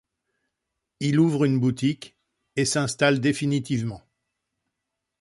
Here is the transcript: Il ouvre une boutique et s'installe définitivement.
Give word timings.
Il 0.99 1.19
ouvre 1.19 1.45
une 1.45 1.59
boutique 1.59 2.17
et 2.55 2.65
s'installe 2.65 3.19
définitivement. 3.19 4.01